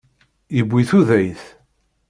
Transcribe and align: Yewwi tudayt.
Yewwi 0.57 0.83
tudayt. 0.89 1.41